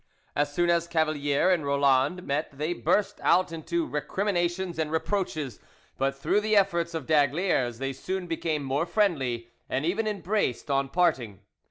[0.35, 5.59] As soon as Cavalier and Roland met they burst out into recriminations and reproaches,
[5.99, 10.89] but through the efforts of d'Aygaliers they soon became more friendly, and even embraced on
[10.89, 11.41] parting.